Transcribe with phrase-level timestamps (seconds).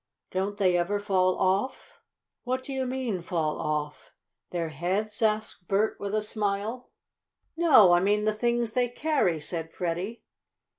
[0.31, 2.01] "Don't they ever fall off?"
[2.43, 4.09] "What do you mean fall off
[4.49, 6.89] their heads?" asked Bert with a smile.
[7.55, 10.23] "No, I mean the things they carry," said Freddie.